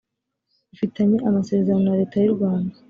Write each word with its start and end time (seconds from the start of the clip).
ufitanye 0.73 1.17
amasezerano 1.29 1.83
na 1.91 1.97
leta 1.99 2.15
y 2.21 2.27
u 2.29 2.35
rwanda 2.35 2.73